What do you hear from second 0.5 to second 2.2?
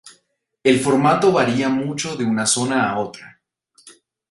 El formato varía mucho